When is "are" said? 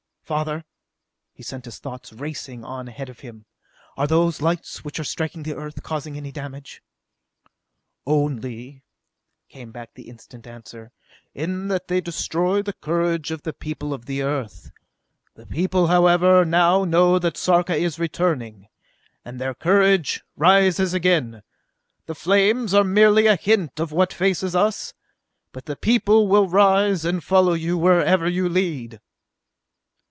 3.97-4.07, 4.97-5.03, 22.73-22.85